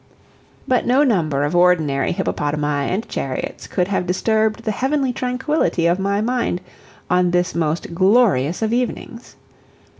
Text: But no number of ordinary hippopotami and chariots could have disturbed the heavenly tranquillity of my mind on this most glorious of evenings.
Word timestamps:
But 0.67 0.87
no 0.87 1.03
number 1.03 1.43
of 1.43 1.55
ordinary 1.55 2.11
hippopotami 2.11 2.89
and 2.89 3.07
chariots 3.07 3.67
could 3.67 3.87
have 3.89 4.07
disturbed 4.07 4.63
the 4.63 4.71
heavenly 4.71 5.13
tranquillity 5.13 5.85
of 5.85 5.99
my 5.99 6.21
mind 6.21 6.59
on 7.07 7.29
this 7.29 7.53
most 7.53 7.93
glorious 7.93 8.63
of 8.63 8.73
evenings. 8.73 9.35